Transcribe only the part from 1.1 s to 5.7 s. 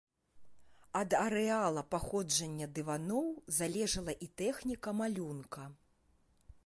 арэала паходжання дываноў залежала і тэхніка малюнка.